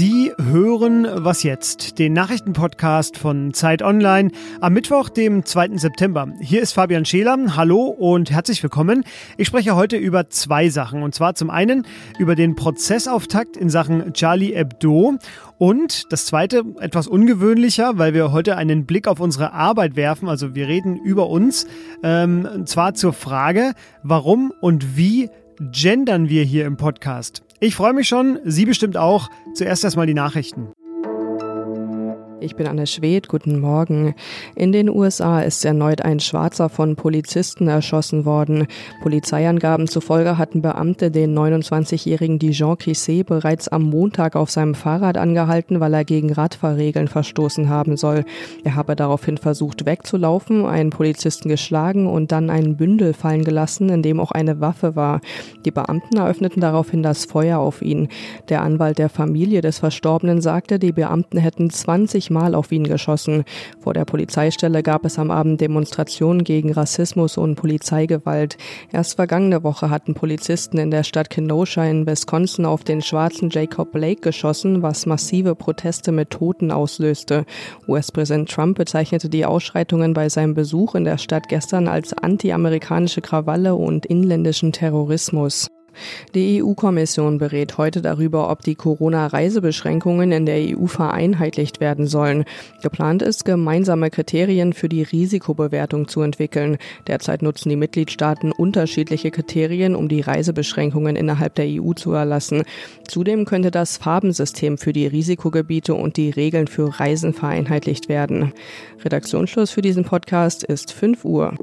Sie 0.00 0.32
hören 0.38 1.06
Was 1.12 1.42
jetzt? 1.42 1.98
Den 1.98 2.14
Nachrichtenpodcast 2.14 3.18
von 3.18 3.52
Zeit 3.52 3.82
Online 3.82 4.30
am 4.62 4.72
Mittwoch, 4.72 5.10
dem 5.10 5.44
2. 5.44 5.76
September. 5.76 6.32
Hier 6.40 6.62
ist 6.62 6.72
Fabian 6.72 7.04
Scheler. 7.04 7.36
Hallo 7.54 7.82
und 7.82 8.30
herzlich 8.30 8.62
willkommen. 8.62 9.04
Ich 9.36 9.48
spreche 9.48 9.76
heute 9.76 9.98
über 9.98 10.30
zwei 10.30 10.70
Sachen. 10.70 11.02
Und 11.02 11.14
zwar 11.14 11.34
zum 11.34 11.50
einen 11.50 11.86
über 12.18 12.34
den 12.34 12.56
Prozessauftakt 12.56 13.58
in 13.58 13.68
Sachen 13.68 14.14
Charlie 14.14 14.54
Hebdo 14.54 15.18
und 15.58 16.10
das 16.10 16.24
zweite, 16.24 16.64
etwas 16.80 17.06
ungewöhnlicher, 17.06 17.98
weil 17.98 18.14
wir 18.14 18.32
heute 18.32 18.56
einen 18.56 18.86
Blick 18.86 19.06
auf 19.06 19.20
unsere 19.20 19.52
Arbeit 19.52 19.96
werfen. 19.96 20.30
Also 20.30 20.54
wir 20.54 20.66
reden 20.66 20.96
über 20.96 21.28
uns. 21.28 21.66
Ähm, 22.02 22.48
und 22.50 22.70
zwar 22.70 22.94
zur 22.94 23.12
Frage, 23.12 23.74
warum 24.02 24.50
und 24.62 24.96
wie 24.96 25.28
gendern 25.60 26.30
wir 26.30 26.42
hier 26.42 26.64
im 26.64 26.78
Podcast? 26.78 27.42
Ich 27.62 27.74
freue 27.74 27.92
mich 27.92 28.08
schon, 28.08 28.38
Sie 28.44 28.64
bestimmt 28.64 28.96
auch. 28.96 29.28
Zuerst 29.52 29.84
erstmal 29.84 30.06
die 30.06 30.14
Nachrichten. 30.14 30.72
Ich 32.42 32.56
bin 32.56 32.66
Anne 32.66 32.86
Schwedt, 32.86 33.28
guten 33.28 33.60
Morgen. 33.60 34.14
In 34.54 34.72
den 34.72 34.88
USA 34.88 35.42
ist 35.42 35.62
erneut 35.66 36.00
ein 36.00 36.20
Schwarzer 36.20 36.70
von 36.70 36.96
Polizisten 36.96 37.68
erschossen 37.68 38.24
worden. 38.24 38.66
Polizeiangaben 39.02 39.88
zufolge 39.88 40.38
hatten 40.38 40.62
Beamte 40.62 41.10
den 41.10 41.38
29-jährigen 41.38 42.38
Dijon 42.38 42.78
Crisset 42.78 43.26
bereits 43.26 43.68
am 43.68 43.82
Montag 43.82 44.36
auf 44.36 44.50
seinem 44.50 44.74
Fahrrad 44.74 45.18
angehalten, 45.18 45.80
weil 45.80 45.92
er 45.92 46.06
gegen 46.06 46.32
Radfahrregeln 46.32 47.08
verstoßen 47.08 47.68
haben 47.68 47.98
soll. 47.98 48.24
Er 48.64 48.74
habe 48.74 48.96
daraufhin 48.96 49.36
versucht 49.36 49.84
wegzulaufen, 49.84 50.64
einen 50.64 50.88
Polizisten 50.88 51.50
geschlagen 51.50 52.06
und 52.06 52.32
dann 52.32 52.48
einen 52.48 52.78
Bündel 52.78 53.12
fallen 53.12 53.44
gelassen, 53.44 53.90
in 53.90 54.02
dem 54.02 54.18
auch 54.18 54.32
eine 54.32 54.60
Waffe 54.60 54.96
war. 54.96 55.20
Die 55.66 55.70
Beamten 55.70 56.16
eröffneten 56.16 56.62
daraufhin 56.62 57.02
das 57.02 57.26
Feuer 57.26 57.58
auf 57.58 57.82
ihn. 57.82 58.08
Der 58.48 58.62
Anwalt 58.62 58.96
der 58.96 59.10
Familie 59.10 59.60
des 59.60 59.78
Verstorbenen 59.78 60.40
sagte, 60.40 60.78
die 60.78 60.92
Beamten 60.92 61.36
hätten 61.36 61.68
20 61.68 62.29
Mal 62.30 62.54
auf 62.54 62.72
ihn 62.72 62.84
geschossen. 62.84 63.44
Vor 63.80 63.92
der 63.92 64.04
Polizeistelle 64.04 64.82
gab 64.82 65.04
es 65.04 65.18
am 65.18 65.30
Abend 65.30 65.60
Demonstrationen 65.60 66.44
gegen 66.44 66.72
Rassismus 66.72 67.36
und 67.36 67.56
Polizeigewalt. 67.56 68.56
Erst 68.92 69.16
vergangene 69.16 69.62
Woche 69.64 69.90
hatten 69.90 70.14
Polizisten 70.14 70.78
in 70.78 70.90
der 70.90 71.02
Stadt 71.02 71.28
Kenosha 71.30 71.84
in 71.84 72.06
Wisconsin 72.06 72.64
auf 72.64 72.84
den 72.84 73.02
schwarzen 73.02 73.50
Jacob 73.50 73.92
Blake 73.92 74.20
geschossen, 74.20 74.82
was 74.82 75.06
massive 75.06 75.54
Proteste 75.54 76.12
mit 76.12 76.30
Toten 76.30 76.70
auslöste. 76.70 77.44
US-Präsident 77.88 78.50
Trump 78.50 78.78
bezeichnete 78.78 79.28
die 79.28 79.44
Ausschreitungen 79.44 80.14
bei 80.14 80.28
seinem 80.28 80.54
Besuch 80.54 80.94
in 80.94 81.04
der 81.04 81.18
Stadt 81.18 81.48
gestern 81.48 81.88
als 81.88 82.12
anti-amerikanische 82.12 83.20
Krawalle 83.20 83.74
und 83.74 84.06
inländischen 84.06 84.72
Terrorismus. 84.72 85.68
Die 86.34 86.62
EU-Kommission 86.62 87.38
berät 87.38 87.78
heute 87.78 88.02
darüber, 88.02 88.50
ob 88.50 88.62
die 88.62 88.74
Corona-Reisebeschränkungen 88.74 90.32
in 90.32 90.46
der 90.46 90.76
EU 90.76 90.86
vereinheitlicht 90.86 91.80
werden 91.80 92.06
sollen. 92.06 92.44
Geplant 92.82 93.22
ist, 93.22 93.44
gemeinsame 93.44 94.10
Kriterien 94.10 94.72
für 94.72 94.88
die 94.88 95.02
Risikobewertung 95.02 96.08
zu 96.08 96.22
entwickeln. 96.22 96.78
Derzeit 97.06 97.42
nutzen 97.42 97.68
die 97.68 97.76
Mitgliedstaaten 97.76 98.52
unterschiedliche 98.52 99.30
Kriterien, 99.30 99.94
um 99.94 100.08
die 100.08 100.20
Reisebeschränkungen 100.20 101.16
innerhalb 101.16 101.54
der 101.54 101.66
EU 101.68 101.92
zu 101.92 102.12
erlassen. 102.12 102.62
Zudem 103.08 103.44
könnte 103.44 103.70
das 103.70 103.96
Farbensystem 103.96 104.78
für 104.78 104.92
die 104.92 105.06
Risikogebiete 105.06 105.94
und 105.94 106.16
die 106.16 106.30
Regeln 106.30 106.66
für 106.66 107.00
Reisen 107.00 107.32
vereinheitlicht 107.32 108.08
werden. 108.08 108.52
Redaktionsschluss 109.04 109.70
für 109.70 109.82
diesen 109.82 110.04
Podcast 110.04 110.62
ist 110.64 110.92
5 110.92 111.24
Uhr. 111.24 111.54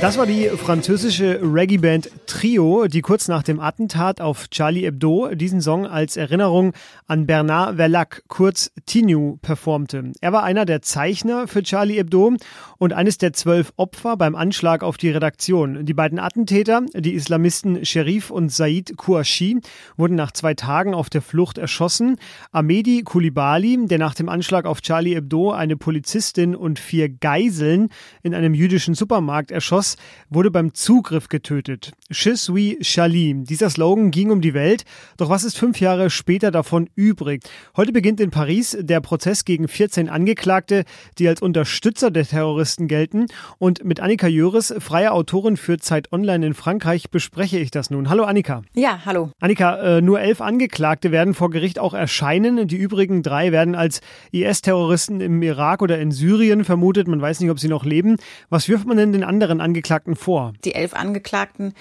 Das 0.00 0.16
war 0.16 0.24
die 0.24 0.48
französische 0.48 1.40
Reggae-Band 1.42 2.10
Trio, 2.24 2.86
die 2.86 3.02
kurz 3.02 3.28
nach 3.28 3.42
dem 3.42 3.60
Attentat 3.60 4.22
auf 4.22 4.48
Charlie 4.48 4.84
Hebdo 4.84 5.34
diesen 5.34 5.60
Song 5.60 5.86
als 5.86 6.16
Erinnerung 6.16 6.72
an 7.06 7.26
Bernard 7.26 7.76
Verlac, 7.76 8.22
kurz 8.28 8.72
Tinu, 8.86 9.36
performte. 9.42 10.12
Er 10.22 10.32
war 10.32 10.42
einer 10.42 10.64
der 10.64 10.80
Zeichner 10.80 11.46
für 11.48 11.62
Charlie 11.62 11.96
Hebdo 11.96 12.32
und 12.78 12.94
eines 12.94 13.18
der 13.18 13.34
zwölf 13.34 13.74
Opfer 13.76 14.16
beim 14.16 14.36
Anschlag 14.36 14.82
auf 14.82 14.96
die 14.96 15.10
Redaktion. 15.10 15.84
Die 15.84 15.92
beiden 15.92 16.18
Attentäter, 16.18 16.80
die 16.94 17.12
Islamisten 17.12 17.84
Sherif 17.84 18.30
und 18.30 18.50
Said 18.50 18.96
Kouachi, 18.96 19.60
wurden 19.98 20.14
nach 20.14 20.32
zwei 20.32 20.54
Tagen 20.54 20.94
auf 20.94 21.10
der 21.10 21.20
Flucht 21.20 21.58
erschossen. 21.58 22.16
Ahmedi 22.52 23.02
Koulibaly, 23.02 23.86
der 23.86 23.98
nach 23.98 24.14
dem 24.14 24.30
Anschlag 24.30 24.64
auf 24.64 24.80
Charlie 24.80 25.14
Hebdo 25.14 25.50
eine 25.50 25.76
Polizistin 25.76 26.56
und 26.56 26.78
vier 26.78 27.10
Geiseln 27.10 27.90
in 28.22 28.34
einem 28.34 28.54
jüdischen 28.54 28.94
Supermarkt 28.94 29.50
erschoss, 29.50 29.89
wurde 30.28 30.50
beim 30.50 30.74
Zugriff 30.74 31.28
getötet. 31.28 31.92
Je 32.10 32.34
suis 32.34 32.76
Charlie. 32.80 33.34
Dieser 33.44 33.70
Slogan 33.70 34.10
ging 34.10 34.30
um 34.30 34.40
die 34.40 34.54
Welt. 34.54 34.84
Doch 35.16 35.30
was 35.30 35.44
ist 35.44 35.58
fünf 35.58 35.80
Jahre 35.80 36.10
später 36.10 36.50
davon 36.50 36.88
übrig? 36.94 37.42
Heute 37.76 37.92
beginnt 37.92 38.20
in 38.20 38.30
Paris 38.30 38.76
der 38.80 39.00
Prozess 39.00 39.44
gegen 39.44 39.68
14 39.68 40.08
Angeklagte, 40.08 40.84
die 41.18 41.28
als 41.28 41.42
Unterstützer 41.42 42.10
der 42.10 42.26
Terroristen 42.26 42.88
gelten. 42.88 43.26
Und 43.58 43.84
mit 43.84 44.00
Annika 44.00 44.26
Jöris, 44.26 44.74
freie 44.78 45.12
Autorin 45.12 45.56
für 45.56 45.78
Zeit 45.78 46.12
Online 46.12 46.46
in 46.46 46.54
Frankreich, 46.54 47.10
bespreche 47.10 47.58
ich 47.58 47.70
das 47.70 47.90
nun. 47.90 48.08
Hallo 48.08 48.24
Annika. 48.24 48.62
Ja, 48.74 49.00
hallo. 49.04 49.30
Annika, 49.40 49.98
äh, 49.98 50.00
nur 50.00 50.20
elf 50.20 50.40
Angeklagte 50.40 51.12
werden 51.12 51.34
vor 51.34 51.50
Gericht 51.50 51.78
auch 51.78 51.94
erscheinen. 51.94 52.66
Die 52.68 52.76
übrigen 52.76 53.22
drei 53.22 53.52
werden 53.52 53.74
als 53.74 54.00
IS-Terroristen 54.32 55.20
im 55.20 55.42
Irak 55.42 55.82
oder 55.82 55.98
in 55.98 56.10
Syrien 56.12 56.64
vermutet. 56.64 57.08
Man 57.08 57.20
weiß 57.20 57.40
nicht, 57.40 57.50
ob 57.50 57.58
sie 57.58 57.68
noch 57.68 57.84
leben. 57.84 58.16
Was 58.48 58.68
wirft 58.68 58.86
man 58.86 58.96
denn 58.96 59.12
den 59.12 59.24
anderen 59.24 59.60
Angeklagten 59.60 59.79
vor? 60.16 60.52
Die 60.64 60.74
elf 60.74 60.94
Angeklagten 60.94 61.74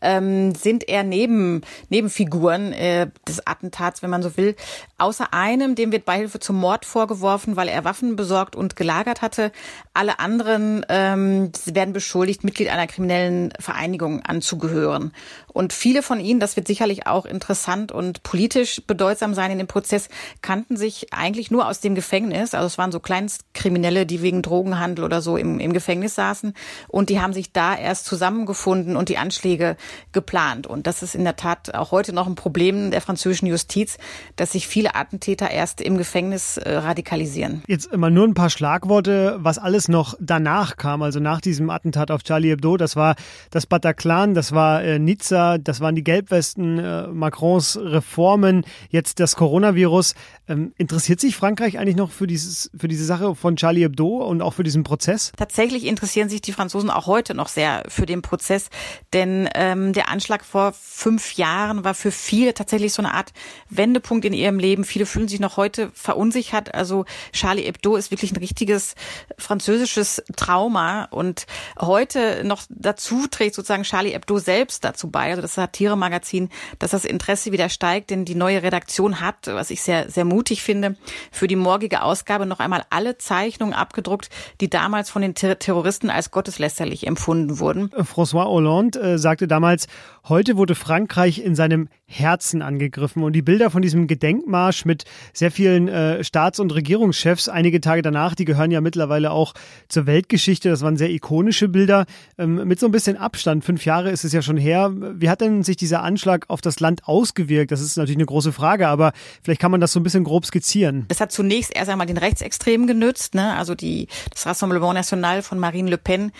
ähm, 0.00 0.54
sind 0.54 0.88
eher 0.88 1.02
Neben, 1.02 1.62
Nebenfiguren 1.88 2.72
äh, 2.72 3.08
des 3.26 3.46
Attentats, 3.46 4.02
wenn 4.02 4.10
man 4.10 4.22
so 4.22 4.36
will. 4.36 4.56
Außer 4.98 5.32
einem, 5.32 5.74
dem 5.74 5.92
wird 5.92 6.04
Beihilfe 6.04 6.40
zum 6.40 6.56
Mord 6.56 6.84
vorgeworfen, 6.84 7.56
weil 7.56 7.68
er 7.68 7.84
Waffen 7.84 8.16
besorgt 8.16 8.56
und 8.56 8.76
gelagert 8.76 9.22
hatte. 9.22 9.52
Alle 9.94 10.18
anderen 10.18 10.84
ähm, 10.88 11.52
werden 11.66 11.92
beschuldigt, 11.92 12.44
Mitglied 12.44 12.68
einer 12.68 12.86
kriminellen 12.86 13.52
Vereinigung 13.58 14.22
anzugehören. 14.22 15.12
Und 15.52 15.72
viele 15.72 16.02
von 16.02 16.20
ihnen, 16.20 16.40
das 16.40 16.56
wird 16.56 16.66
sicherlich 16.66 17.06
auch 17.06 17.24
interessant 17.24 17.90
und 17.92 18.22
politisch 18.22 18.82
bedeutsam 18.86 19.34
sein 19.34 19.50
in 19.50 19.58
dem 19.58 19.66
Prozess, 19.66 20.08
kannten 20.42 20.76
sich 20.76 21.14
eigentlich 21.14 21.50
nur 21.50 21.66
aus 21.66 21.80
dem 21.80 21.94
Gefängnis. 21.94 22.54
Also 22.54 22.66
es 22.66 22.78
waren 22.78 22.92
so 22.92 23.00
Kleinstkriminelle, 23.00 24.04
die 24.06 24.20
wegen 24.22 24.42
Drogenhandel 24.42 25.04
oder 25.04 25.22
so 25.22 25.36
im, 25.36 25.58
im 25.60 25.72
Gefängnis 25.72 26.14
saßen. 26.14 26.54
Und 26.88 27.08
die 27.08 27.20
haben 27.20 27.32
sich 27.32 27.45
da 27.52 27.76
erst 27.76 28.06
zusammengefunden 28.06 28.96
und 28.96 29.08
die 29.08 29.18
Anschläge 29.18 29.76
geplant. 30.12 30.66
Und 30.66 30.86
das 30.86 31.02
ist 31.02 31.14
in 31.14 31.24
der 31.24 31.36
Tat 31.36 31.74
auch 31.74 31.90
heute 31.90 32.12
noch 32.12 32.26
ein 32.26 32.34
Problem 32.34 32.90
der 32.90 33.00
französischen 33.00 33.46
Justiz, 33.46 33.98
dass 34.36 34.52
sich 34.52 34.66
viele 34.66 34.94
Attentäter 34.94 35.50
erst 35.50 35.80
im 35.80 35.98
Gefängnis 35.98 36.56
äh, 36.56 36.76
radikalisieren. 36.76 37.62
Jetzt 37.66 37.86
immer 37.86 38.10
nur 38.10 38.26
ein 38.26 38.34
paar 38.34 38.50
Schlagworte, 38.50 39.36
was 39.38 39.58
alles 39.58 39.88
noch 39.88 40.14
danach 40.20 40.76
kam, 40.76 41.02
also 41.02 41.20
nach 41.20 41.40
diesem 41.40 41.70
Attentat 41.70 42.10
auf 42.10 42.22
Charlie 42.22 42.50
Hebdo. 42.50 42.76
Das 42.76 42.96
war 42.96 43.16
das 43.50 43.66
Bataclan, 43.66 44.34
das 44.34 44.52
war 44.52 44.82
äh, 44.82 44.98
Nizza, 44.98 45.58
das 45.58 45.80
waren 45.80 45.94
die 45.94 46.04
Gelbwesten, 46.04 46.78
äh, 46.78 47.06
Macrons 47.08 47.78
Reformen, 47.80 48.64
jetzt 48.90 49.20
das 49.20 49.36
Coronavirus. 49.36 50.14
Ähm, 50.48 50.72
interessiert 50.78 51.18
sich 51.18 51.34
Frankreich 51.34 51.78
eigentlich 51.78 51.96
noch 51.96 52.12
für, 52.12 52.28
dieses, 52.28 52.70
für 52.76 52.86
diese 52.86 53.04
Sache 53.04 53.34
von 53.34 53.56
Charlie 53.56 53.82
Hebdo 53.82 54.24
und 54.24 54.42
auch 54.42 54.54
für 54.54 54.62
diesen 54.62 54.84
Prozess? 54.84 55.32
Tatsächlich 55.36 55.84
interessieren 55.86 56.28
sich 56.28 56.40
die 56.40 56.52
Franzosen 56.52 56.88
auch 56.88 57.06
heute 57.06 57.34
noch 57.34 57.48
sehr 57.48 57.82
für 57.88 58.06
den 58.06 58.22
Prozess, 58.22 58.70
denn 59.12 59.48
ähm, 59.54 59.92
der 59.92 60.08
Anschlag 60.08 60.44
vor 60.44 60.72
fünf 60.72 61.34
Jahren 61.34 61.82
war 61.82 61.94
für 61.94 62.12
viele 62.12 62.54
tatsächlich 62.54 62.92
so 62.92 63.02
eine 63.02 63.12
Art 63.12 63.32
Wendepunkt 63.70 64.24
in 64.24 64.32
ihrem 64.32 64.60
Leben. 64.60 64.84
Viele 64.84 65.04
fühlen 65.04 65.26
sich 65.26 65.40
noch 65.40 65.56
heute 65.56 65.90
verunsichert. 65.94 66.74
Also 66.74 67.06
Charlie 67.32 67.64
Hebdo 67.64 67.96
ist 67.96 68.12
wirklich 68.12 68.30
ein 68.30 68.36
richtiges 68.36 68.94
französisches 69.38 70.22
Trauma 70.36 71.06
und 71.06 71.46
heute 71.80 72.44
noch 72.44 72.62
dazu 72.68 73.26
trägt 73.26 73.56
sozusagen 73.56 73.82
Charlie 73.82 74.12
Hebdo 74.12 74.38
selbst 74.38 74.84
dazu 74.84 75.10
bei 75.10 75.30
also 75.30 75.42
das 75.42 75.54
Satire-Magazin, 75.54 76.50
dass 76.78 76.92
das 76.92 77.04
Interesse 77.04 77.50
wieder 77.50 77.68
steigt, 77.68 78.10
denn 78.10 78.24
die 78.24 78.36
neue 78.36 78.62
Redaktion 78.62 79.20
hat, 79.20 79.48
was 79.48 79.70
ich 79.70 79.82
sehr, 79.82 80.08
sehr 80.08 80.24
mutig 80.24 80.35
finde, 80.62 80.96
für 81.30 81.46
die 81.46 81.56
morgige 81.56 82.02
Ausgabe 82.02 82.46
noch 82.46 82.60
einmal 82.60 82.84
alle 82.90 83.18
Zeichnungen 83.18 83.74
abgedruckt, 83.74 84.30
die 84.60 84.70
damals 84.70 85.10
von 85.10 85.22
den 85.22 85.34
Ter 85.34 85.58
Terroristen 85.58 86.10
als 86.10 86.30
gotteslästerlich 86.30 87.06
empfunden 87.06 87.58
wurden. 87.58 87.90
François 87.90 88.46
Hollande 88.46 89.00
äh, 89.00 89.18
sagte 89.18 89.48
damals, 89.48 89.86
Heute 90.28 90.56
wurde 90.56 90.74
Frankreich 90.74 91.38
in 91.38 91.54
seinem 91.54 91.88
Herzen 92.04 92.60
angegriffen 92.60 93.22
und 93.22 93.32
die 93.32 93.42
Bilder 93.42 93.70
von 93.70 93.80
diesem 93.80 94.08
Gedenkmarsch 94.08 94.84
mit 94.84 95.04
sehr 95.32 95.52
vielen 95.52 95.86
äh, 95.86 96.24
Staats- 96.24 96.58
und 96.58 96.74
Regierungschefs 96.74 97.48
einige 97.48 97.80
Tage 97.80 98.02
danach, 98.02 98.34
die 98.34 98.44
gehören 98.44 98.72
ja 98.72 98.80
mittlerweile 98.80 99.30
auch 99.30 99.54
zur 99.86 100.06
Weltgeschichte. 100.06 100.68
Das 100.68 100.82
waren 100.82 100.96
sehr 100.96 101.10
ikonische 101.10 101.68
Bilder 101.68 102.06
ähm, 102.38 102.66
mit 102.66 102.80
so 102.80 102.86
ein 102.86 102.92
bisschen 102.92 103.16
Abstand. 103.16 103.64
Fünf 103.64 103.84
Jahre 103.84 104.10
ist 104.10 104.24
es 104.24 104.32
ja 104.32 104.42
schon 104.42 104.56
her. 104.56 104.92
Wie 104.92 105.30
hat 105.30 105.40
denn 105.40 105.62
sich 105.62 105.76
dieser 105.76 106.02
Anschlag 106.02 106.46
auf 106.48 106.60
das 106.60 106.80
Land 106.80 107.06
ausgewirkt? 107.06 107.70
Das 107.70 107.80
ist 107.80 107.96
natürlich 107.96 108.18
eine 108.18 108.26
große 108.26 108.52
Frage, 108.52 108.88
aber 108.88 109.12
vielleicht 109.44 109.60
kann 109.60 109.70
man 109.70 109.80
das 109.80 109.92
so 109.92 110.00
ein 110.00 110.04
bisschen 110.04 110.24
grob 110.26 110.44
skizzieren. 110.44 111.04
Das 111.06 111.20
hat 111.20 111.30
zunächst 111.30 111.72
erst 111.72 111.88
einmal 111.88 112.08
den 112.08 112.16
Rechtsextremen 112.16 112.88
genützt, 112.88 113.36
ne? 113.36 113.56
also 113.56 113.76
die, 113.76 114.08
das 114.32 114.44
Rassemblement 114.44 114.94
National 114.94 115.40
von 115.40 115.60
Marine 115.60 115.88
Le 115.88 115.98
Pen, 115.98 116.32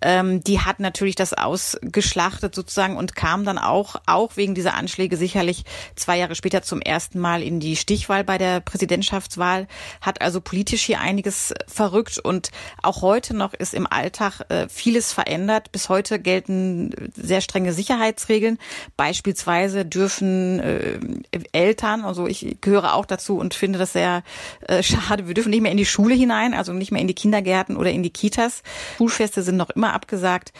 ähm, 0.00 0.42
die 0.42 0.60
hat 0.60 0.80
natürlich 0.80 1.14
das 1.14 1.34
ausgeschlachtet 1.34 2.54
sozusagen 2.54 2.96
und 2.96 3.14
kam 3.14 3.44
dann 3.44 3.58
auch, 3.58 3.96
auch 4.06 4.38
wegen 4.38 4.54
dieser 4.54 4.72
Anschläge 4.72 5.18
sicherlich 5.18 5.64
zwei 5.94 6.16
Jahre 6.16 6.34
später 6.34 6.62
zum 6.62 6.80
ersten 6.80 7.18
Mal 7.18 7.42
in 7.42 7.60
die 7.60 7.76
Stichwahl 7.76 8.24
bei 8.24 8.38
der 8.38 8.60
Präsidentschaftswahl, 8.60 9.68
hat 10.00 10.22
also 10.22 10.40
politisch 10.40 10.80
hier 10.80 11.02
einiges 11.02 11.52
verrückt 11.66 12.18
und 12.18 12.50
auch 12.82 13.02
heute 13.02 13.36
noch 13.36 13.52
ist 13.52 13.74
im 13.74 13.86
Alltag 13.86 14.40
äh, 14.48 14.68
vieles 14.70 15.12
verändert. 15.12 15.70
Bis 15.70 15.90
heute 15.90 16.18
gelten 16.18 17.12
sehr 17.14 17.42
strenge 17.42 17.74
Sicherheitsregeln. 17.74 18.58
Beispielsweise 18.96 19.84
dürfen 19.84 20.60
äh, 20.60 20.98
Eltern, 21.52 22.06
also 22.06 22.26
ich 22.26 22.56
gehöre 22.62 22.94
auch 22.94 23.04
dazu 23.04 23.33
und 23.36 23.54
finde 23.54 23.78
das 23.78 23.92
sehr 23.92 24.22
äh, 24.62 24.82
schade, 24.82 25.26
wir 25.26 25.34
dürfen 25.34 25.50
nicht 25.50 25.62
mehr 25.62 25.70
in 25.70 25.76
die 25.76 25.86
Schule 25.86 26.14
hinein, 26.14 26.54
also 26.54 26.72
nicht 26.72 26.92
mehr 26.92 27.00
in 27.00 27.08
die 27.08 27.14
Kindergärten 27.14 27.76
oder 27.76 27.90
in 27.90 28.02
die 28.02 28.10
Kitas. 28.10 28.62
Schulfeste 28.96 29.42
sind 29.42 29.56
noch 29.56 29.70
immer 29.70 29.92
abgesagt. 29.92 30.52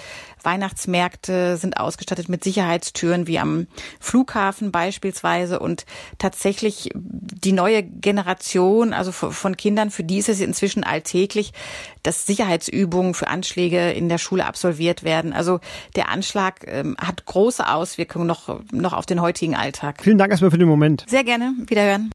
Weihnachtsmärkte 0.44 1.56
sind 1.56 1.78
ausgestattet 1.78 2.28
mit 2.28 2.44
Sicherheitstüren 2.44 3.26
wie 3.26 3.38
am 3.38 3.66
Flughafen 3.98 4.72
beispielsweise 4.72 5.58
und 5.58 5.86
tatsächlich 6.18 6.90
die 6.94 7.52
neue 7.52 7.82
Generation, 7.82 8.92
also 8.92 9.12
von 9.12 9.56
Kindern, 9.56 9.90
für 9.90 10.04
die 10.04 10.18
ist 10.18 10.28
es 10.28 10.40
inzwischen 10.40 10.84
alltäglich, 10.84 11.52
dass 12.02 12.26
Sicherheitsübungen 12.26 13.14
für 13.14 13.28
Anschläge 13.28 13.92
in 13.92 14.08
der 14.08 14.18
Schule 14.18 14.46
absolviert 14.46 15.02
werden. 15.02 15.32
Also 15.32 15.60
der 15.96 16.10
Anschlag 16.10 16.66
ähm, 16.66 16.96
hat 17.00 17.24
große 17.24 17.66
Auswirkungen 17.66 18.26
noch, 18.26 18.60
noch 18.70 18.92
auf 18.92 19.06
den 19.06 19.20
heutigen 19.20 19.54
Alltag. 19.54 20.02
Vielen 20.02 20.18
Dank 20.18 20.30
erstmal 20.30 20.50
für 20.50 20.58
den 20.58 20.68
Moment. 20.68 21.04
Sehr 21.08 21.24
gerne. 21.24 21.54
Wiederhören. 21.66 22.10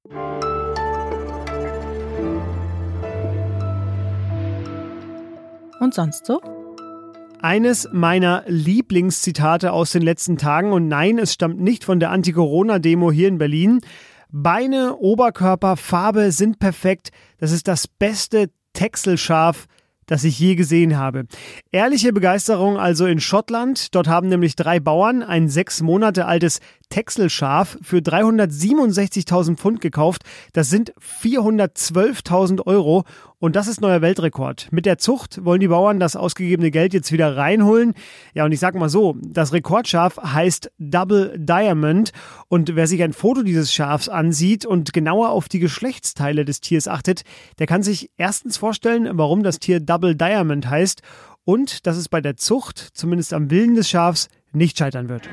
Und 5.79 5.93
sonst 5.93 6.25
so? 6.25 6.41
Eines 7.41 7.87
meiner 7.93 8.43
Lieblingszitate 8.47 9.71
aus 9.71 9.91
den 9.91 10.01
letzten 10.01 10.37
Tagen, 10.37 10.73
und 10.73 10.89
nein, 10.89 11.17
es 11.17 11.33
stammt 11.33 11.59
nicht 11.61 11.85
von 11.85 11.99
der 11.99 12.11
Anti-Corona-Demo 12.11 13.11
hier 13.11 13.29
in 13.29 13.37
Berlin. 13.37 13.79
Beine, 14.29 14.97
Oberkörper, 14.97 15.77
Farbe 15.77 16.31
sind 16.31 16.59
perfekt. 16.59 17.11
Das 17.37 17.51
ist 17.51 17.67
das 17.69 17.87
beste 17.87 18.49
Texelschaf, 18.73 19.67
das 20.05 20.25
ich 20.25 20.37
je 20.37 20.55
gesehen 20.55 20.97
habe. 20.97 21.27
Ehrliche 21.71 22.11
Begeisterung 22.11 22.77
also 22.77 23.05
in 23.05 23.21
Schottland. 23.21 23.95
Dort 23.95 24.07
haben 24.07 24.27
nämlich 24.27 24.55
drei 24.55 24.79
Bauern 24.79 25.23
ein 25.23 25.47
sechs 25.47 25.81
Monate 25.81 26.25
altes 26.25 26.59
Texelschaf 26.89 27.77
für 27.81 27.97
367.000 27.97 29.55
Pfund 29.55 29.81
gekauft. 29.81 30.23
Das 30.53 30.69
sind 30.69 30.93
412.000 31.23 32.65
Euro 32.65 33.03
und 33.37 33.55
das 33.55 33.67
ist 33.67 33.79
neuer 33.79 34.01
Weltrekord. 34.01 34.67
Mit 34.71 34.85
der 34.85 34.97
Zucht 34.97 35.45
wollen 35.45 35.61
die 35.61 35.67
Bauern 35.67 35.99
das 35.99 36.15
ausgegebene 36.15 36.71
Geld 36.71 36.93
jetzt 36.93 37.11
wieder 37.11 37.37
reinholen. 37.37 37.93
Ja, 38.33 38.45
und 38.45 38.51
ich 38.51 38.59
sag 38.59 38.75
mal 38.75 38.89
so, 38.89 39.15
das 39.21 39.53
Rekordschaf 39.53 40.17
heißt 40.17 40.71
Double 40.77 41.33
Diamond 41.37 42.11
und 42.47 42.75
wer 42.75 42.87
sich 42.87 43.01
ein 43.03 43.13
Foto 43.13 43.43
dieses 43.43 43.73
Schafs 43.73 44.09
ansieht 44.09 44.65
und 44.65 44.91
genauer 44.91 45.29
auf 45.29 45.47
die 45.47 45.59
Geschlechtsteile 45.59 46.43
des 46.43 46.59
Tiers 46.59 46.87
achtet, 46.87 47.23
der 47.59 47.67
kann 47.67 47.83
sich 47.83 48.09
erstens 48.17 48.57
vorstellen, 48.57 49.09
warum 49.13 49.43
das 49.43 49.59
Tier 49.59 49.79
Double 49.79 50.15
Diamond 50.15 50.69
heißt 50.69 51.01
und 51.45 51.87
dass 51.87 51.97
es 51.97 52.09
bei 52.09 52.21
der 52.21 52.35
Zucht, 52.35 52.77
zumindest 52.93 53.33
am 53.33 53.49
Willen 53.49 53.75
des 53.75 53.89
Schafs, 53.89 54.27
nicht 54.51 54.77
scheitern 54.77 55.09
wird. 55.09 55.29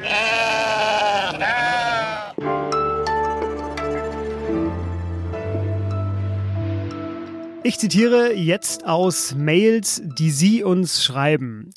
Ich 7.67 7.81
zitiere 7.81 8.33
jetzt 8.33 8.87
aus 8.87 9.35
Mails, 9.35 10.01
die 10.05 10.31
Sie 10.31 10.63
uns 10.63 11.03
schreiben. 11.03 11.71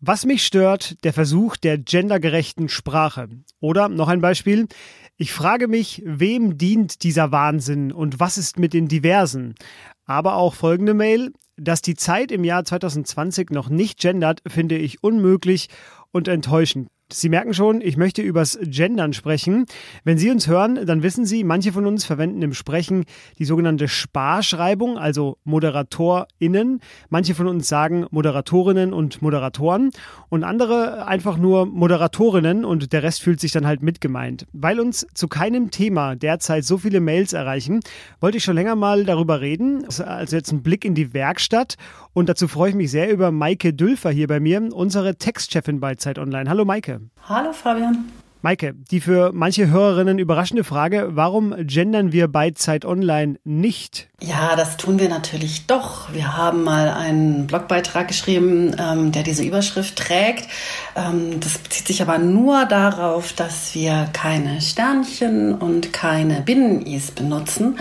Was 0.00 0.26
mich 0.26 0.44
stört, 0.44 1.04
der 1.04 1.12
Versuch 1.12 1.56
der 1.56 1.78
gendergerechten 1.78 2.68
Sprache. 2.68 3.28
Oder 3.60 3.88
noch 3.88 4.08
ein 4.08 4.20
Beispiel. 4.20 4.66
Ich 5.16 5.32
frage 5.32 5.68
mich, 5.68 6.02
wem 6.04 6.58
dient 6.58 7.04
dieser 7.04 7.30
Wahnsinn 7.30 7.92
und 7.92 8.18
was 8.18 8.38
ist 8.38 8.58
mit 8.58 8.72
den 8.72 8.88
Diversen? 8.88 9.54
Aber 10.04 10.34
auch 10.34 10.52
folgende 10.52 10.94
Mail. 10.94 11.32
Dass 11.56 11.80
die 11.80 11.94
Zeit 11.94 12.32
im 12.32 12.42
Jahr 12.42 12.64
2020 12.64 13.50
noch 13.50 13.68
nicht 13.68 14.00
gendert, 14.00 14.42
finde 14.48 14.76
ich 14.76 15.04
unmöglich 15.04 15.68
und 16.10 16.26
enttäuschend. 16.26 16.88
Sie 17.12 17.28
merken 17.28 17.54
schon, 17.54 17.82
ich 17.82 17.96
möchte 17.96 18.20
übers 18.20 18.58
Gendern 18.62 19.12
sprechen. 19.12 19.66
Wenn 20.02 20.18
Sie 20.18 20.28
uns 20.28 20.48
hören, 20.48 20.86
dann 20.86 21.04
wissen 21.04 21.24
Sie, 21.24 21.44
manche 21.44 21.70
von 21.70 21.86
uns 21.86 22.04
verwenden 22.04 22.42
im 22.42 22.52
Sprechen 22.52 23.04
die 23.38 23.44
sogenannte 23.44 23.86
Sparschreibung, 23.86 24.98
also 24.98 25.38
ModeratorInnen. 25.44 26.80
Manche 27.08 27.36
von 27.36 27.46
uns 27.46 27.68
sagen 27.68 28.06
Moderatorinnen 28.10 28.92
und 28.92 29.22
Moderatoren 29.22 29.90
und 30.30 30.42
andere 30.42 31.06
einfach 31.06 31.36
nur 31.36 31.66
Moderatorinnen 31.66 32.64
und 32.64 32.92
der 32.92 33.04
Rest 33.04 33.22
fühlt 33.22 33.38
sich 33.38 33.52
dann 33.52 33.68
halt 33.68 33.84
mitgemeint. 33.84 34.44
Weil 34.52 34.80
uns 34.80 35.06
zu 35.14 35.28
keinem 35.28 35.70
Thema 35.70 36.16
derzeit 36.16 36.64
so 36.64 36.76
viele 36.76 36.98
Mails 36.98 37.34
erreichen, 37.34 37.82
wollte 38.18 38.38
ich 38.38 38.44
schon 38.44 38.56
länger 38.56 38.74
mal 38.74 39.04
darüber 39.04 39.40
reden. 39.40 39.84
Also 39.84 40.34
jetzt 40.34 40.50
ein 40.50 40.64
Blick 40.64 40.84
in 40.84 40.96
die 40.96 41.14
Werkstatt 41.14 41.76
und 42.16 42.30
dazu 42.30 42.48
freue 42.48 42.70
ich 42.70 42.74
mich 42.74 42.90
sehr 42.90 43.10
über 43.10 43.30
Maike 43.30 43.74
Dülfer 43.74 44.08
hier 44.08 44.26
bei 44.26 44.40
mir, 44.40 44.70
unsere 44.72 45.16
Textchefin 45.16 45.80
bei 45.80 45.96
Zeit 45.96 46.18
Online. 46.18 46.48
Hallo 46.48 46.64
Maike. 46.64 47.02
Hallo 47.28 47.52
Fabian. 47.52 48.06
Maike, 48.40 48.74
die 48.90 49.02
für 49.02 49.32
manche 49.34 49.68
Hörerinnen 49.68 50.18
überraschende 50.18 50.64
Frage, 50.64 51.10
warum 51.10 51.54
gendern 51.66 52.12
wir 52.12 52.28
bei 52.28 52.52
Zeit 52.52 52.86
Online 52.86 53.38
nicht? 53.44 54.08
Ja, 54.22 54.56
das 54.56 54.78
tun 54.78 54.98
wir 54.98 55.10
natürlich 55.10 55.66
doch. 55.66 56.10
Wir 56.14 56.38
haben 56.38 56.64
mal 56.64 56.88
einen 56.88 57.46
Blogbeitrag 57.46 58.08
geschrieben, 58.08 58.74
ähm, 58.78 59.12
der 59.12 59.22
diese 59.22 59.44
Überschrift 59.44 59.96
trägt. 59.96 60.48
Ähm, 60.96 61.38
das 61.40 61.58
bezieht 61.58 61.86
sich 61.86 62.00
aber 62.00 62.16
nur 62.16 62.64
darauf, 62.64 63.34
dass 63.34 63.74
wir 63.74 64.08
keine 64.14 64.62
Sternchen 64.62 65.54
und 65.54 65.92
keine 65.92 66.40
Binnen-Is 66.40 67.10
benutzen. 67.10 67.78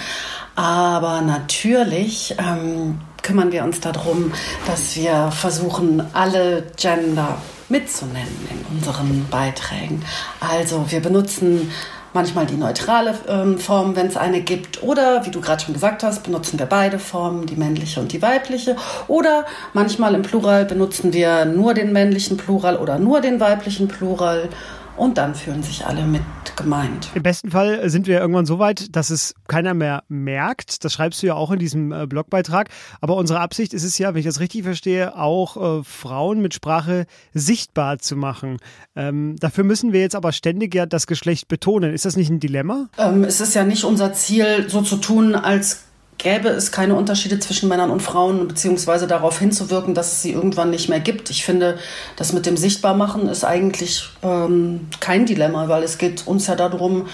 Aber 0.55 1.21
natürlich 1.21 2.35
ähm, 2.37 2.99
kümmern 3.25 3.51
wir 3.51 3.63
uns 3.63 3.79
darum, 3.79 4.31
dass 4.67 4.95
wir 4.95 5.31
versuchen, 5.31 6.03
alle 6.13 6.63
Gender 6.77 7.39
mitzunennen 7.69 8.47
in 8.51 8.77
unseren 8.77 9.27
Beiträgen. 9.31 10.03
Also 10.39 10.85
wir 10.89 11.01
benutzen 11.01 11.71
manchmal 12.13 12.45
die 12.45 12.55
neutrale 12.55 13.15
ähm, 13.27 13.57
Form, 13.57 13.95
wenn 13.95 14.07
es 14.07 14.15
eine 14.15 14.41
gibt. 14.41 14.83
Oder, 14.83 15.25
wie 15.25 15.31
du 15.31 15.41
gerade 15.41 15.63
schon 15.63 15.73
gesagt 15.73 16.03
hast, 16.03 16.23
benutzen 16.23 16.59
wir 16.59 16.67
beide 16.67 16.99
Formen, 16.99 17.47
die 17.47 17.55
männliche 17.55 17.99
und 17.99 18.13
die 18.13 18.21
weibliche. 18.21 18.75
Oder 19.07 19.45
manchmal 19.73 20.13
im 20.13 20.21
Plural 20.21 20.65
benutzen 20.65 21.11
wir 21.11 21.45
nur 21.45 21.73
den 21.73 21.91
männlichen 21.93 22.37
Plural 22.37 22.77
oder 22.77 22.99
nur 22.99 23.21
den 23.21 23.39
weiblichen 23.39 23.87
Plural 23.87 24.49
und 24.97 25.17
dann 25.17 25.35
fühlen 25.35 25.63
sich 25.63 25.85
alle 25.85 26.05
mit 26.05 26.21
gemeint. 26.55 27.09
Im 27.15 27.23
besten 27.23 27.51
Fall 27.51 27.89
sind 27.89 28.07
wir 28.07 28.19
irgendwann 28.19 28.45
so 28.45 28.59
weit, 28.59 28.95
dass 28.95 29.09
es 29.09 29.35
keiner 29.47 29.73
mehr 29.73 30.03
merkt. 30.07 30.83
Das 30.83 30.93
schreibst 30.93 31.21
du 31.21 31.27
ja 31.27 31.35
auch 31.35 31.51
in 31.51 31.59
diesem 31.59 31.91
äh, 31.91 32.07
Blogbeitrag. 32.07 32.69
Aber 33.01 33.15
unsere 33.17 33.39
Absicht 33.39 33.73
ist 33.73 33.83
es 33.83 33.97
ja, 33.97 34.13
wenn 34.13 34.19
ich 34.19 34.25
das 34.25 34.39
richtig 34.39 34.63
verstehe, 34.63 35.17
auch 35.17 35.79
äh, 35.79 35.83
Frauen 35.83 36.41
mit 36.41 36.53
Sprache 36.53 37.05
sichtbar 37.33 37.99
zu 37.99 38.15
machen. 38.15 38.57
Ähm, 38.95 39.35
dafür 39.39 39.63
müssen 39.63 39.93
wir 39.93 40.01
jetzt 40.01 40.15
aber 40.15 40.31
ständig 40.31 40.73
ja 40.73 40.85
das 40.85 41.07
Geschlecht 41.07 41.47
betonen. 41.47 41.93
Ist 41.93 42.05
das 42.05 42.15
nicht 42.15 42.29
ein 42.29 42.39
Dilemma? 42.39 42.87
Ähm, 42.97 43.23
es 43.23 43.41
ist 43.41 43.53
ja 43.53 43.63
nicht 43.63 43.83
unser 43.83 44.13
Ziel, 44.13 44.69
so 44.69 44.81
zu 44.81 44.97
tun, 44.97 45.35
als 45.35 45.84
gäbe 46.25 46.49
es 46.49 46.71
keine 46.71 46.95
Unterschiede 46.95 47.37
zwischen 47.37 47.69
Männern 47.69 47.91
und 47.91 48.01
Frauen, 48.01 48.47
beziehungsweise 48.47 49.05
darauf 49.05 49.37
hinzuwirken, 49.37 49.93
dass 49.93 50.13
es 50.13 50.21
sie 50.23 50.31
irgendwann 50.31 50.71
nicht 50.71 50.89
mehr 50.89 50.99
gibt. 50.99 51.29
Ich 51.29 51.45
finde, 51.45 51.77
das 52.15 52.33
mit 52.33 52.47
dem 52.47 52.57
Sichtbarmachen 52.57 53.29
ist 53.29 53.43
eigentlich 53.43 54.09
ähm, 54.23 54.87
kein 54.99 55.27
Dilemma, 55.27 55.69
weil 55.69 55.83
es 55.83 55.99
geht 55.99 56.25
uns 56.25 56.47
ja 56.47 56.55
darum, 56.55 57.05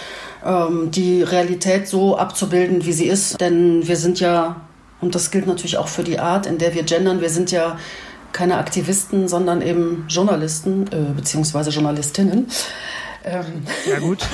ähm, 0.45 0.91
die 0.91 1.23
Realität 1.23 1.89
so 1.89 2.17
abzubilden, 2.17 2.85
wie 2.85 2.93
sie 2.93 3.07
ist. 3.07 3.41
Denn 3.41 3.85
wir 3.85 3.97
sind 3.97 4.21
ja, 4.21 4.61
und 5.01 5.13
das 5.13 5.29
gilt 5.29 5.45
natürlich 5.45 5.77
auch 5.77 5.89
für 5.89 6.05
die 6.05 6.19
Art, 6.19 6.45
in 6.45 6.57
der 6.57 6.73
wir 6.73 6.83
gendern, 6.83 7.19
wir 7.19 7.29
sind 7.29 7.51
ja 7.51 7.77
keine 8.31 8.59
Aktivisten, 8.59 9.27
sondern 9.27 9.61
eben 9.61 10.05
Journalisten, 10.07 10.87
äh, 10.87 11.13
beziehungsweise 11.13 11.69
Journalistinnen. 11.69 12.47
Ähm, 13.23 13.63
ja 13.87 13.99
gut. 13.99 14.19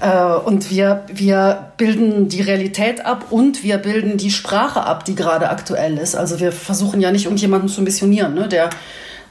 Äh, 0.00 0.34
und 0.34 0.68
wir, 0.68 1.04
wir 1.12 1.72
bilden 1.76 2.28
die 2.28 2.40
Realität 2.40 3.06
ab 3.06 3.26
und 3.30 3.62
wir 3.62 3.78
bilden 3.78 4.16
die 4.16 4.32
Sprache 4.32 4.82
ab, 4.82 5.04
die 5.04 5.14
gerade 5.14 5.48
aktuell 5.48 5.96
ist. 5.96 6.16
Also 6.16 6.40
wir 6.40 6.50
versuchen 6.50 7.00
ja 7.00 7.12
nicht 7.12 7.26
irgendjemanden 7.26 7.68
zu 7.68 7.82
missionieren, 7.82 8.34
ne? 8.34 8.48
der 8.48 8.70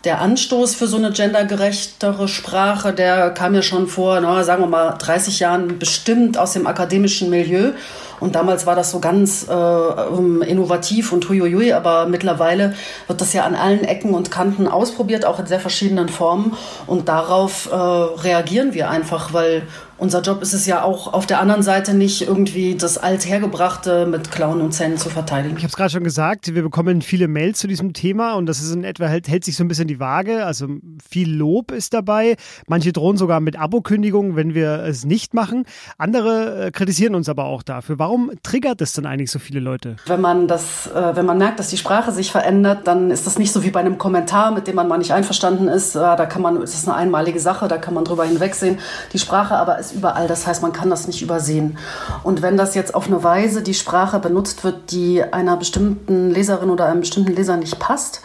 der 0.03 0.19
Anstoß 0.19 0.73
für 0.73 0.87
so 0.87 0.97
eine 0.97 1.11
gendergerechtere 1.11 2.27
Sprache, 2.27 2.91
der 2.93 3.29
kam 3.31 3.53
ja 3.53 3.61
schon 3.61 3.87
vor, 3.87 4.19
na, 4.19 4.43
sagen 4.43 4.63
wir 4.63 4.67
mal, 4.67 4.95
30 4.97 5.39
Jahren 5.39 5.77
bestimmt 5.77 6.37
aus 6.37 6.53
dem 6.53 6.65
akademischen 6.65 7.29
Milieu. 7.29 7.73
Und 8.21 8.35
damals 8.35 8.65
war 8.65 8.75
das 8.75 8.91
so 8.91 8.99
ganz 8.99 9.47
äh, 9.49 10.45
innovativ 10.45 11.11
und 11.11 11.27
huiuiui, 11.27 11.73
aber 11.73 12.05
mittlerweile 12.05 12.73
wird 13.07 13.19
das 13.19 13.33
ja 13.33 13.43
an 13.43 13.55
allen 13.55 13.83
Ecken 13.83 14.13
und 14.13 14.31
Kanten 14.31 14.67
ausprobiert, 14.67 15.25
auch 15.25 15.39
in 15.39 15.47
sehr 15.47 15.59
verschiedenen 15.59 16.07
Formen. 16.07 16.55
Und 16.87 17.09
darauf 17.09 17.69
äh, 17.69 17.75
reagieren 17.75 18.73
wir 18.73 18.89
einfach, 18.89 19.33
weil 19.33 19.63
unser 20.01 20.21
Job 20.21 20.41
ist 20.41 20.53
es 20.53 20.65
ja 20.65 20.83
auch 20.83 21.13
auf 21.13 21.27
der 21.27 21.39
anderen 21.39 21.61
Seite 21.61 21.93
nicht 21.93 22.23
irgendwie 22.23 22.73
das 22.73 22.97
Althergebrachte 22.97 24.07
mit 24.07 24.31
Klauen 24.31 24.59
und 24.59 24.71
Zähnen 24.71 24.97
zu 24.97 25.11
verteidigen. 25.11 25.55
Ich 25.57 25.61
habe 25.61 25.69
es 25.69 25.75
gerade 25.75 25.91
schon 25.91 26.03
gesagt, 26.03 26.55
wir 26.55 26.63
bekommen 26.63 27.03
viele 27.03 27.27
Mails 27.27 27.59
zu 27.59 27.67
diesem 27.67 27.93
Thema 27.93 28.33
und 28.33 28.47
das 28.47 28.63
ist 28.63 28.73
in 28.73 28.83
etwa, 28.83 29.05
hält, 29.05 29.27
hält 29.27 29.45
sich 29.45 29.55
so 29.55 29.63
ein 29.63 29.67
bisschen 29.67 29.87
die 29.87 29.99
Waage. 29.99 30.43
Also 30.43 30.65
viel 31.07 31.31
Lob 31.31 31.69
ist 31.71 31.93
dabei. 31.93 32.35
Manche 32.67 32.93
drohen 32.93 33.15
sogar 33.15 33.41
mit 33.41 33.59
Abokündigungen, 33.59 34.35
wenn 34.35 34.55
wir 34.55 34.79
es 34.79 35.05
nicht 35.05 35.35
machen. 35.35 35.65
Andere 35.99 36.65
äh, 36.65 36.71
kritisieren 36.71 37.13
uns 37.13 37.29
aber 37.29 37.45
auch 37.45 37.61
dafür. 37.61 37.99
Warum 37.99 38.31
triggert 38.41 38.81
es 38.81 38.93
denn 38.93 39.05
eigentlich 39.05 39.29
so 39.29 39.37
viele 39.37 39.59
Leute? 39.59 39.97
Wenn 40.07 40.21
man 40.21 40.47
das, 40.47 40.87
äh, 40.87 41.15
wenn 41.15 41.27
man 41.27 41.37
merkt, 41.37 41.59
dass 41.59 41.67
die 41.67 41.77
Sprache 41.77 42.11
sich 42.11 42.31
verändert, 42.31 42.87
dann 42.87 43.11
ist 43.11 43.27
das 43.27 43.37
nicht 43.37 43.51
so 43.51 43.63
wie 43.63 43.69
bei 43.69 43.81
einem 43.81 43.99
Kommentar, 43.99 44.49
mit 44.49 44.65
dem 44.65 44.77
man 44.77 44.87
mal 44.87 44.97
nicht 44.97 45.11
einverstanden 45.11 45.67
ist. 45.67 45.95
Äh, 45.95 45.99
da 45.99 46.25
kann 46.25 46.41
man, 46.41 46.59
es 46.63 46.73
ist 46.73 46.87
eine 46.87 46.97
einmalige 46.97 47.39
Sache, 47.39 47.67
da 47.67 47.77
kann 47.77 47.93
man 47.93 48.03
drüber 48.03 48.25
hinwegsehen. 48.25 48.79
Die 49.13 49.19
Sprache 49.19 49.55
aber 49.55 49.77
ist 49.77 49.90
überall. 49.93 50.27
Das 50.27 50.47
heißt, 50.47 50.61
man 50.61 50.73
kann 50.73 50.89
das 50.89 51.07
nicht 51.07 51.21
übersehen. 51.21 51.77
Und 52.23 52.41
wenn 52.41 52.57
das 52.57 52.75
jetzt 52.75 52.95
auf 52.95 53.07
eine 53.07 53.23
Weise 53.23 53.61
die 53.61 53.73
Sprache 53.73 54.19
benutzt 54.19 54.63
wird, 54.63 54.91
die 54.91 55.23
einer 55.23 55.57
bestimmten 55.57 56.31
Leserin 56.31 56.69
oder 56.69 56.85
einem 56.85 57.01
bestimmten 57.01 57.33
Leser 57.33 57.57
nicht 57.57 57.79
passt, 57.79 58.21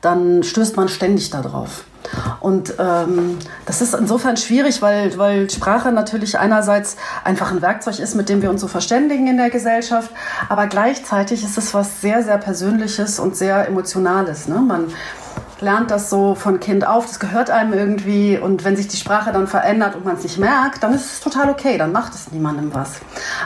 dann 0.00 0.42
stößt 0.42 0.76
man 0.76 0.88
ständig 0.88 1.30
darauf. 1.30 1.84
Und 2.40 2.74
ähm, 2.78 3.38
das 3.66 3.80
ist 3.80 3.94
insofern 3.94 4.36
schwierig, 4.36 4.82
weil, 4.82 5.16
weil 5.18 5.50
Sprache 5.50 5.90
natürlich 5.90 6.38
einerseits 6.38 6.96
einfach 7.24 7.50
ein 7.50 7.62
Werkzeug 7.62 7.98
ist, 7.98 8.14
mit 8.14 8.28
dem 8.28 8.42
wir 8.42 8.50
uns 8.50 8.60
so 8.60 8.68
verständigen 8.68 9.26
in 9.26 9.36
der 9.36 9.50
Gesellschaft, 9.50 10.10
aber 10.48 10.66
gleichzeitig 10.66 11.42
ist 11.42 11.56
es 11.56 11.72
was 11.74 12.00
sehr, 12.00 12.22
sehr 12.22 12.38
Persönliches 12.38 13.18
und 13.18 13.36
sehr 13.36 13.66
Emotionales. 13.66 14.48
Ne? 14.48 14.56
Man, 14.56 14.88
lernt 15.64 15.90
das 15.90 16.10
so 16.10 16.34
von 16.34 16.60
Kind 16.60 16.86
auf, 16.86 17.06
das 17.06 17.18
gehört 17.18 17.50
einem 17.50 17.72
irgendwie 17.72 18.38
und 18.38 18.64
wenn 18.64 18.76
sich 18.76 18.86
die 18.86 18.96
Sprache 18.96 19.32
dann 19.32 19.48
verändert 19.48 19.96
und 19.96 20.04
man 20.04 20.16
es 20.16 20.22
nicht 20.22 20.38
merkt, 20.38 20.82
dann 20.82 20.94
ist 20.94 21.04
es 21.04 21.20
total 21.20 21.50
okay, 21.50 21.78
dann 21.78 21.90
macht 21.90 22.14
es 22.14 22.30
niemandem 22.30 22.72
was. 22.72 23.00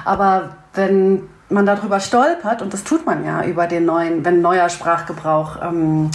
Aber 0.05 0.57
wenn 0.75 1.29
man 1.51 1.65
darüber 1.65 2.01
stolpert, 2.01 2.61
und 2.63 2.75
das 2.75 2.85
tut 2.85 3.07
man 3.07 3.25
ja 3.25 3.45
über 3.45 3.67
den 3.67 3.87
neuen, 3.87 4.25
wenn 4.25 4.43
neuer 4.43 4.69
Sprachgebrauch 4.69 5.57
ähm, 5.63 6.11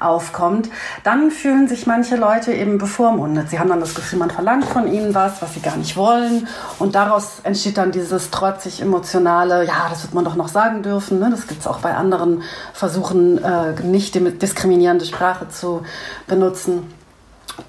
aufkommt, 0.00 0.70
dann 1.04 1.30
fühlen 1.30 1.68
sich 1.68 1.86
manche 1.86 2.16
Leute 2.16 2.52
eben 2.52 2.78
bevormundet. 2.78 3.50
Sie 3.50 3.58
haben 3.58 3.68
dann 3.68 3.80
das 3.80 3.94
Gefühl, 3.94 4.18
man 4.18 4.30
verlangt 4.30 4.64
von 4.64 4.86
ihnen 4.86 5.14
was, 5.14 5.42
was 5.42 5.54
sie 5.54 5.60
gar 5.60 5.76
nicht 5.76 5.96
wollen. 5.96 6.48
Und 6.78 6.94
daraus 6.94 7.40
entsteht 7.42 7.78
dann 7.78 7.92
dieses 7.92 8.30
trotzig 8.30 8.80
emotionale, 8.80 9.66
ja, 9.66 9.88
das 9.90 10.04
wird 10.04 10.14
man 10.14 10.24
doch 10.24 10.36
noch 10.36 10.48
sagen 10.48 10.82
dürfen. 10.82 11.18
Ne? 11.18 11.28
Das 11.30 11.46
gibt 11.46 11.60
es 11.60 11.66
auch 11.66 11.80
bei 11.80 11.94
anderen 11.94 12.42
Versuchen, 12.72 13.42
äh, 13.42 13.80
nicht 13.82 14.14
diskriminierende 14.40 15.04
Sprache 15.04 15.48
zu 15.48 15.82
benutzen. 16.26 16.94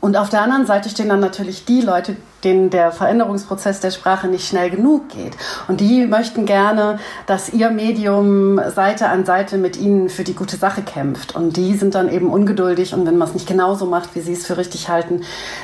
Und 0.01 0.17
auf 0.17 0.29
der 0.29 0.41
anderen 0.41 0.67
Seite 0.67 0.89
stehen 0.89 1.09
dann 1.09 1.19
natürlich 1.19 1.65
die 1.65 1.81
Leute, 1.81 2.15
denen 2.43 2.69
der 2.69 2.91
Veränderungsprozess 2.91 3.79
der 3.79 3.91
Sprache 3.91 4.27
nicht 4.27 4.47
schnell 4.47 4.69
genug 4.69 5.09
geht. 5.09 5.35
Und 5.67 5.81
die 5.81 6.05
möchten 6.05 6.45
gerne, 6.45 6.99
dass 7.25 7.53
ihr 7.53 7.69
Medium 7.69 8.59
Seite 8.73 9.09
an 9.09 9.25
Seite 9.25 9.57
mit 9.57 9.77
ihnen 9.77 10.09
für 10.09 10.23
die 10.23 10.35
gute 10.35 10.57
Sache 10.57 10.81
kämpft. 10.81 11.35
Und 11.35 11.57
die 11.57 11.75
sind 11.75 11.95
dann 11.95 12.11
eben 12.11 12.29
ungeduldig. 12.29 12.93
Und 12.93 13.05
wenn 13.05 13.17
man 13.17 13.27
es 13.27 13.33
nicht 13.33 13.47
genauso 13.47 13.85
macht, 13.85 14.15
wie 14.15 14.21
sie 14.21 14.33
es 14.33 14.45
für 14.45 14.57
richtig 14.57 14.89
halten, 14.89 15.21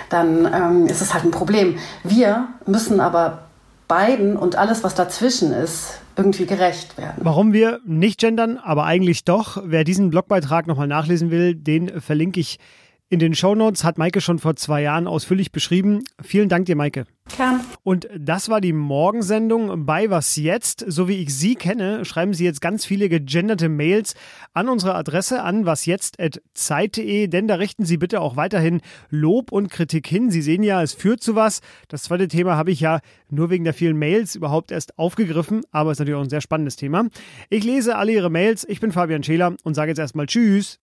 dann 0.09 0.45
ähm, 0.45 0.87
ist 0.87 1.01
es 1.01 1.13
halt 1.13 1.25
ein 1.25 1.31
Problem. 1.31 1.77
Wir 2.03 2.47
müssen 2.65 2.99
aber 2.99 3.39
beiden 3.87 4.35
und 4.35 4.55
alles, 4.55 4.83
was 4.83 4.95
dazwischen 4.95 5.53
ist, 5.53 5.99
irgendwie 6.17 6.45
gerecht 6.45 6.97
werden. 6.97 7.15
Warum 7.17 7.53
wir 7.53 7.79
nicht 7.85 8.19
gendern, 8.19 8.57
aber 8.57 8.85
eigentlich 8.85 9.25
doch. 9.25 9.61
Wer 9.65 9.83
diesen 9.83 10.09
Blogbeitrag 10.09 10.65
nochmal 10.65 10.87
nachlesen 10.87 11.29
will, 11.29 11.55
den 11.55 12.01
verlinke 12.01 12.39
ich 12.39 12.59
in 13.07 13.19
den 13.19 13.35
Shownotes 13.35 13.83
hat 13.83 13.99
Maike 13.99 14.19
schon 14.19 14.39
vor 14.39 14.55
zwei 14.55 14.81
Jahren 14.81 15.07
ausführlich 15.07 15.51
beschrieben. 15.51 16.03
Vielen 16.23 16.49
Dank 16.49 16.65
dir, 16.65 16.75
Maike. 16.75 17.05
Kann. 17.37 17.61
Und 17.83 18.07
das 18.17 18.49
war 18.49 18.61
die 18.61 18.73
Morgensendung 18.73 19.85
bei 19.85 20.09
Was 20.09 20.35
Jetzt. 20.35 20.83
So 20.87 21.07
wie 21.07 21.21
ich 21.21 21.33
Sie 21.35 21.55
kenne, 21.55 22.03
schreiben 22.03 22.33
Sie 22.33 22.45
jetzt 22.45 22.61
ganz 22.61 22.83
viele 22.83 23.07
gegenderte 23.07 23.69
Mails 23.69 24.15
an 24.53 24.69
unsere 24.69 24.95
Adresse 24.95 25.43
an 25.43 25.65
wasjetzt.zeit.de, 25.65 27.27
denn 27.27 27.47
da 27.47 27.55
richten 27.55 27.85
Sie 27.85 27.97
bitte 27.97 28.21
auch 28.21 28.37
weiterhin 28.37 28.81
Lob 29.09 29.51
und 29.51 29.69
Kritik 29.69 30.07
hin. 30.07 30.31
Sie 30.31 30.41
sehen 30.41 30.63
ja, 30.63 30.81
es 30.81 30.93
führt 30.93 31.21
zu 31.21 31.35
was. 31.35 31.61
Das 31.87 32.03
zweite 32.03 32.27
Thema 32.27 32.57
habe 32.57 32.71
ich 32.71 32.79
ja 32.79 33.01
nur 33.29 33.51
wegen 33.51 33.63
der 33.63 33.73
vielen 33.73 33.97
Mails 33.97 34.35
überhaupt 34.35 34.71
erst 34.71 34.97
aufgegriffen, 34.97 35.61
aber 35.71 35.91
es 35.91 35.95
ist 35.95 35.99
natürlich 35.99 36.17
auch 36.17 36.23
ein 36.23 36.29
sehr 36.29 36.41
spannendes 36.41 36.75
Thema. 36.75 37.07
Ich 37.49 37.63
lese 37.63 37.97
alle 37.97 38.13
Ihre 38.13 38.31
Mails. 38.31 38.65
Ich 38.67 38.79
bin 38.79 38.91
Fabian 38.91 39.23
Scheler 39.23 39.55
und 39.63 39.75
sage 39.75 39.91
jetzt 39.91 39.99
erstmal 39.99 40.25
Tschüss. 40.25 40.79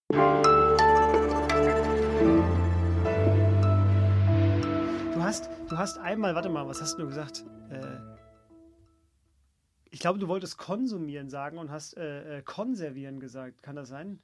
Du 5.73 5.79
hast 5.79 5.97
einmal, 5.97 6.35
warte 6.35 6.50
mal, 6.50 6.69
was 6.69 6.83
hast 6.83 6.99
du 6.99 7.07
gesagt? 7.07 7.47
Äh, 7.71 7.97
ich 9.88 10.00
glaube, 10.00 10.19
du 10.19 10.29
wolltest 10.29 10.59
konsumieren 10.59 11.31
sagen 11.31 11.57
und 11.57 11.71
hast 11.71 11.97
äh, 11.97 12.41
äh 12.41 12.43
konservieren 12.43 13.21
gesagt. 13.21 13.62
Kann 13.62 13.75
das 13.75 13.88
sein? 13.88 14.21